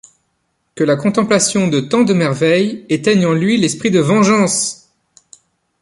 Que 0.73 0.83
la 0.83 0.95
contemplation 0.95 1.67
de 1.67 1.79
tant 1.79 2.01
de 2.01 2.13
merveilles 2.15 2.87
éteigne 2.89 3.27
en 3.27 3.33
lui 3.33 3.57
l’esprit 3.57 3.91
de 3.91 3.99
vengeance! 3.99 4.89